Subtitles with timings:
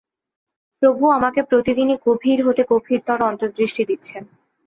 [0.81, 4.23] প্রভু আমাকে প্রতিদিনই গভীর হতে গভীরতর অন্তর্দৃষ্টি দিচ্ছেন।